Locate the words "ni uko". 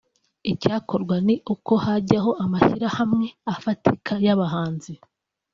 1.25-1.71